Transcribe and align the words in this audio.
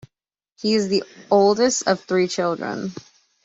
He 0.59 0.73
is 0.73 0.87
the 0.87 1.03
oldest 1.29 1.85
of 1.87 2.01
three 2.03 2.27
children. 2.27 2.91